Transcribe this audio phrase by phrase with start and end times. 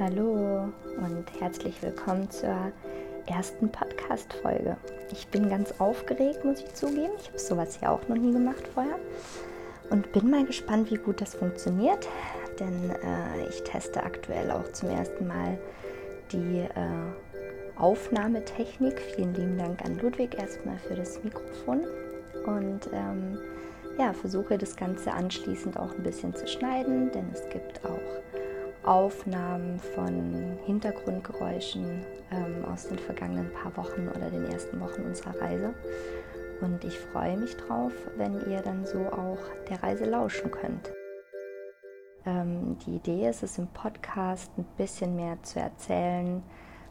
[0.00, 2.70] Hallo und herzlich willkommen zur
[3.26, 4.76] ersten Podcast-Folge.
[5.10, 7.10] Ich bin ganz aufgeregt, muss ich zugeben.
[7.20, 8.96] Ich habe sowas ja auch noch nie gemacht vorher
[9.90, 12.06] und bin mal gespannt, wie gut das funktioniert,
[12.60, 15.58] denn äh, ich teste aktuell auch zum ersten Mal
[16.30, 19.00] die äh, Aufnahmetechnik.
[19.00, 21.84] Vielen lieben Dank an Ludwig erstmal für das Mikrofon
[22.46, 23.36] und ähm,
[23.98, 27.98] ja, versuche das Ganze anschließend auch ein bisschen zu schneiden, denn es gibt auch
[28.88, 35.74] Aufnahmen von Hintergrundgeräuschen ähm, aus den vergangenen paar Wochen oder den ersten Wochen unserer Reise.
[36.62, 40.90] Und ich freue mich drauf, wenn ihr dann so auch der Reise lauschen könnt.
[42.24, 46.42] Ähm, die Idee ist es im Podcast ein bisschen mehr zu erzählen,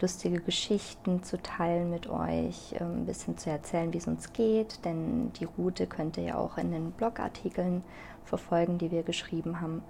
[0.00, 4.84] lustige Geschichten zu teilen mit euch, ähm, ein bisschen zu erzählen, wie es uns geht,
[4.84, 7.82] denn die Route könnt ihr ja auch in den Blogartikeln
[8.24, 9.82] verfolgen, die wir geschrieben haben.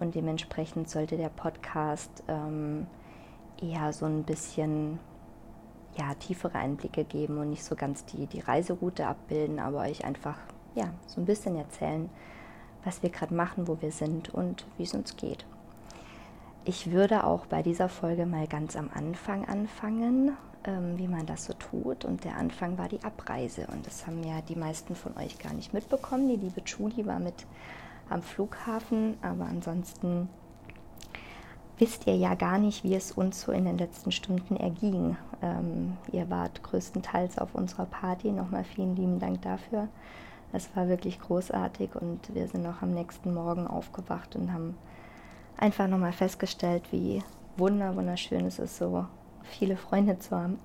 [0.00, 2.86] Und dementsprechend sollte der Podcast ähm,
[3.60, 4.98] eher so ein bisschen
[5.96, 10.38] ja, tiefere Einblicke geben und nicht so ganz die, die Reiseroute abbilden, aber euch einfach
[10.74, 12.08] ja, so ein bisschen erzählen,
[12.84, 15.44] was wir gerade machen, wo wir sind und wie es uns geht.
[16.64, 21.46] Ich würde auch bei dieser Folge mal ganz am Anfang anfangen, ähm, wie man das
[21.46, 22.04] so tut.
[22.04, 23.66] Und der Anfang war die Abreise.
[23.72, 26.28] Und das haben ja die meisten von euch gar nicht mitbekommen.
[26.28, 27.46] Die liebe Julie war mit
[28.10, 30.28] am Flughafen, aber ansonsten
[31.78, 35.16] wisst ihr ja gar nicht, wie es uns so in den letzten Stunden erging.
[35.40, 38.30] Ähm, ihr wart größtenteils auf unserer Party.
[38.30, 39.88] Nochmal vielen lieben Dank dafür.
[40.52, 44.76] Es war wirklich großartig und wir sind auch am nächsten Morgen aufgewacht und haben
[45.56, 47.22] einfach nochmal festgestellt, wie
[47.56, 49.06] wunder, wunderschön es ist, so
[49.42, 50.58] viele Freunde zu haben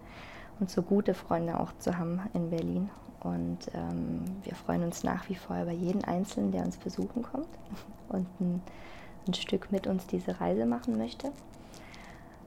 [0.60, 2.90] und so gute Freunde auch zu haben in Berlin.
[3.26, 7.48] Und ähm, wir freuen uns nach wie vor über jeden Einzelnen, der uns besuchen kommt
[8.10, 8.62] und ein,
[9.28, 11.32] ein Stück mit uns diese Reise machen möchte.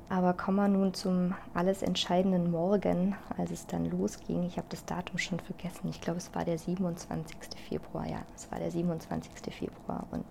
[0.09, 4.44] Aber kommen wir nun zum alles entscheidenden Morgen, als es dann losging.
[4.44, 5.88] Ich habe das Datum schon vergessen.
[5.91, 7.37] Ich glaube, es war der 27.
[7.69, 8.06] Februar.
[8.09, 9.53] Ja, es war der 27.
[9.53, 10.06] Februar.
[10.12, 10.25] Und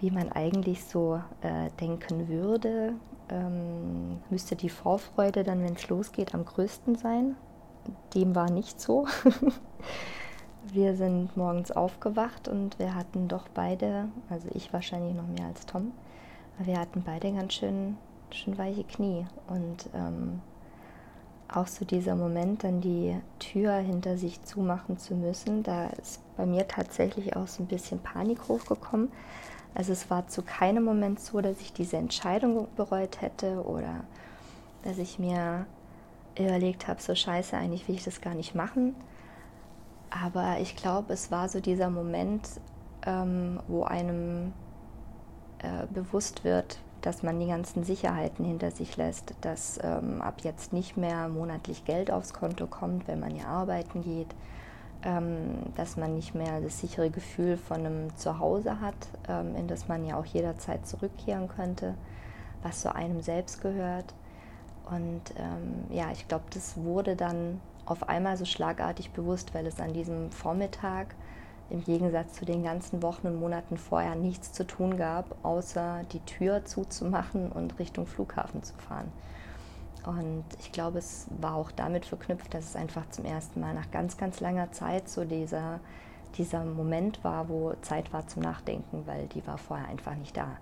[0.00, 2.94] wie man eigentlich so äh, denken würde,
[3.30, 7.36] ähm, müsste die Vorfreude dann, wenn es losgeht, am größten sein
[8.14, 9.06] dem war nicht so.
[10.72, 15.66] wir sind morgens aufgewacht und wir hatten doch beide, also ich wahrscheinlich noch mehr als
[15.66, 15.92] Tom,
[16.58, 17.96] wir hatten beide ganz schön,
[18.30, 19.26] schön weiche Knie.
[19.46, 20.40] Und ähm,
[21.52, 26.44] auch so dieser Moment, dann die Tür hinter sich zumachen zu müssen, da ist bei
[26.44, 29.10] mir tatsächlich auch so ein bisschen Panik hochgekommen.
[29.74, 34.04] Also es war zu keinem Moment so, dass ich diese Entscheidung bereut hätte oder
[34.82, 35.66] dass ich mir
[36.38, 38.94] überlegt habe, so scheiße, eigentlich will ich das gar nicht machen.
[40.10, 42.48] Aber ich glaube, es war so dieser Moment,
[43.06, 44.52] ähm, wo einem
[45.58, 50.72] äh, bewusst wird, dass man die ganzen Sicherheiten hinter sich lässt, dass ähm, ab jetzt
[50.72, 54.34] nicht mehr monatlich Geld aufs Konto kommt, wenn man ja arbeiten geht,
[55.04, 58.96] ähm, dass man nicht mehr das sichere Gefühl von einem Zuhause hat,
[59.28, 61.94] ähm, in das man ja auch jederzeit zurückkehren könnte,
[62.62, 64.12] was zu einem selbst gehört.
[64.90, 69.80] Und ähm, ja, ich glaube, das wurde dann auf einmal so schlagartig bewusst, weil es
[69.80, 71.14] an diesem Vormittag
[71.70, 76.20] im Gegensatz zu den ganzen Wochen und Monaten vorher nichts zu tun gab, außer die
[76.20, 79.12] Tür zuzumachen und Richtung Flughafen zu fahren.
[80.06, 83.90] Und ich glaube, es war auch damit verknüpft, dass es einfach zum ersten Mal nach
[83.90, 85.80] ganz, ganz langer Zeit so dieser,
[86.38, 90.56] dieser Moment war, wo Zeit war zum Nachdenken, weil die war vorher einfach nicht da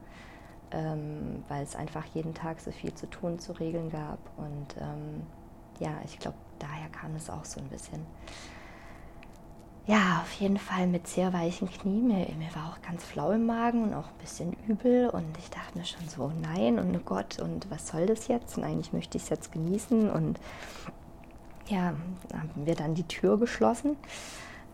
[0.73, 4.19] ähm, weil es einfach jeden Tag so viel zu tun, zu regeln gab.
[4.37, 5.23] Und ähm,
[5.79, 8.05] ja, ich glaube, daher kam es auch so ein bisschen.
[9.87, 12.09] Ja, auf jeden Fall mit sehr weichen Knien.
[12.09, 15.09] Mir, mir, war auch ganz flau im Magen und auch ein bisschen übel.
[15.09, 18.59] Und ich dachte mir schon so, nein und oh Gott, und was soll das jetzt?
[18.59, 20.11] Und eigentlich möchte ich es jetzt genießen.
[20.11, 20.41] Und
[21.69, 21.95] ja,
[22.33, 23.97] haben wir dann die Tür geschlossen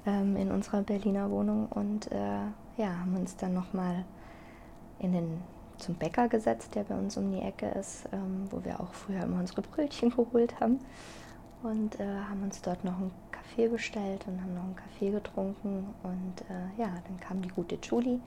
[0.06, 2.40] ähm, in unserer Berliner Wohnung und äh,
[2.76, 4.04] ja, haben uns dann nochmal
[4.98, 5.42] in den
[5.82, 9.22] zum Bäcker gesetzt, der bei uns um die Ecke ist, ähm, wo wir auch früher
[9.24, 10.80] immer unsere Brötchen geholt haben.
[11.62, 15.86] Und äh, haben uns dort noch einen Kaffee bestellt und haben noch einen Kaffee getrunken.
[16.02, 18.20] Und äh, ja, dann kam die gute Julie,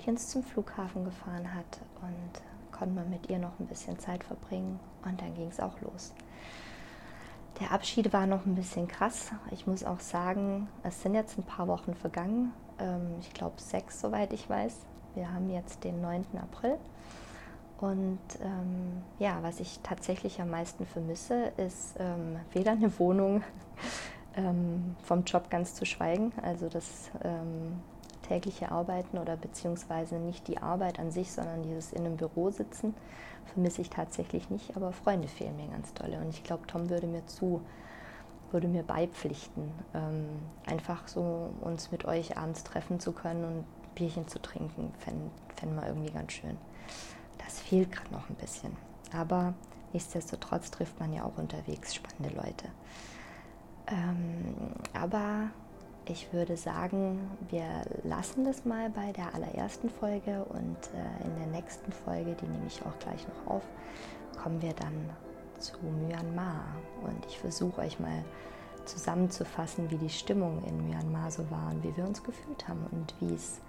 [0.00, 3.98] die uns zum Flughafen gefahren hat und äh, konnten wir mit ihr noch ein bisschen
[3.98, 4.80] Zeit verbringen.
[5.04, 6.12] Und dann ging es auch los.
[7.60, 9.30] Der Abschied war noch ein bisschen krass.
[9.52, 12.52] Ich muss auch sagen, es sind jetzt ein paar Wochen vergangen.
[12.80, 14.74] Ähm, ich glaube sechs, soweit ich weiß.
[15.14, 16.24] Wir haben jetzt den 9.
[16.40, 16.76] April.
[17.80, 23.42] Und ähm, ja, was ich tatsächlich am meisten vermisse, ist ähm, weder eine Wohnung
[24.36, 26.32] ähm, vom Job ganz zu schweigen.
[26.42, 27.80] Also das ähm,
[28.26, 32.94] tägliche Arbeiten oder beziehungsweise nicht die Arbeit an sich, sondern dieses in einem Büro sitzen,
[33.52, 36.18] vermisse ich tatsächlich nicht, aber Freunde fehlen mir ganz dolle.
[36.18, 37.60] Und ich glaube, Tom würde mir zu,
[38.50, 40.26] würde mir beipflichten, ähm,
[40.66, 45.74] einfach so uns mit euch abends treffen zu können und Bierchen zu trinken, fände fänd
[45.74, 46.56] wir irgendwie ganz schön.
[47.38, 48.76] Das fehlt gerade noch ein bisschen.
[49.12, 49.54] Aber
[49.92, 52.68] nichtsdestotrotz trifft man ja auch unterwegs spannende Leute.
[53.86, 55.50] Ähm, aber
[56.06, 61.46] ich würde sagen, wir lassen das mal bei der allerersten Folge und äh, in der
[61.46, 63.62] nächsten Folge, die nehme ich auch gleich noch auf,
[64.42, 65.10] kommen wir dann
[65.58, 66.64] zu Myanmar.
[67.02, 68.24] Und ich versuche euch mal
[68.84, 73.14] zusammenzufassen, wie die Stimmung in Myanmar so war und wie wir uns gefühlt haben und
[73.20, 73.60] wie es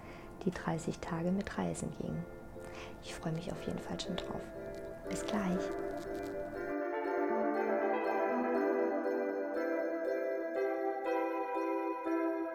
[0.44, 2.16] die 30 Tage mit Reisen ging.
[3.04, 4.40] Ich freue mich auf jeden Fall schon drauf.
[5.08, 5.60] Bis gleich.